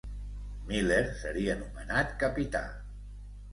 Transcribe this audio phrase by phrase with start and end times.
[0.71, 2.65] Miller seria nomenat capità.